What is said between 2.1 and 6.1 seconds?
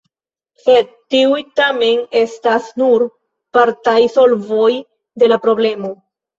estas nur partaj solvoj de la problemo.